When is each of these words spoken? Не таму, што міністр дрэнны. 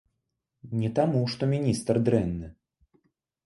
Не 0.83 0.89
таму, 1.01 1.21
што 1.35 1.51
міністр 1.53 2.03
дрэнны. 2.11 2.53